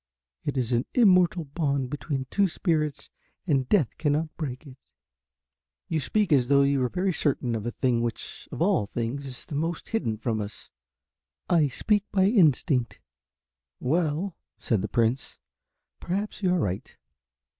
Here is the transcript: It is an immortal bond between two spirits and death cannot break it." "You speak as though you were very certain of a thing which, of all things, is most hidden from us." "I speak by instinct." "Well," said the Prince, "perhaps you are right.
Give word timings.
It 0.43 0.57
is 0.57 0.73
an 0.73 0.87
immortal 0.95 1.45
bond 1.45 1.91
between 1.91 2.25
two 2.31 2.47
spirits 2.47 3.11
and 3.45 3.69
death 3.69 3.99
cannot 3.99 4.35
break 4.35 4.65
it." 4.65 4.89
"You 5.89 5.99
speak 5.99 6.33
as 6.33 6.47
though 6.47 6.63
you 6.63 6.79
were 6.79 6.89
very 6.89 7.13
certain 7.13 7.53
of 7.53 7.67
a 7.67 7.71
thing 7.71 8.01
which, 8.01 8.49
of 8.51 8.63
all 8.63 8.87
things, 8.87 9.27
is 9.27 9.45
most 9.51 9.89
hidden 9.89 10.17
from 10.17 10.41
us." 10.41 10.71
"I 11.51 11.67
speak 11.67 12.03
by 12.11 12.25
instinct." 12.25 12.99
"Well," 13.79 14.35
said 14.57 14.81
the 14.81 14.87
Prince, 14.89 15.37
"perhaps 15.99 16.41
you 16.41 16.51
are 16.55 16.59
right. 16.59 16.97